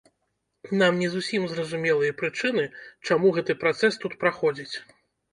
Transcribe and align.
Нам 0.81 0.93
не 1.01 1.09
зусім 1.15 1.43
зразумелыя 1.51 2.15
прычыны, 2.21 2.63
чаму 3.07 3.27
гэты 3.35 3.55
працэс 3.65 3.93
тут 4.05 4.17
праходзіць. 4.25 4.75